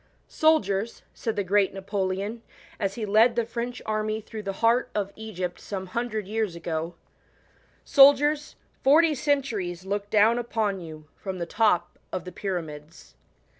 C. 0.27 0.43
1918. 0.47 0.83
"Soldieis," 0.83 1.01
said 1.13 1.35
th^ 1.35 1.39
1 1.45 1.45
great 1.45 1.73
Napoleon, 1.75 2.41
as 2.79 2.95
he 2.95 3.05
led 3.05 3.35
the 3.35 3.45
French 3.45 3.83
army 3.85 4.19
through 4.19 4.41
the 4.41 4.49
f 4.49 4.59
heart 4.61 4.89
of 4.95 5.11
Egypt 5.15 5.63
come 5.69 5.85
hundred 5.85 6.27
years 6.27 6.55
ago" 6.55 6.95
Soldiers, 7.85 8.55
forty 8.83 9.13
centuries 9.13 9.83
iook 9.85 10.09
down 10.09 10.39
upon 10.39 10.79
you, 10.79 11.05
from 11.15 11.37
the 11.37 11.45
top 11.45 11.99
of 12.11 12.25
the 12.25 12.31
pyramids." 12.31 13.13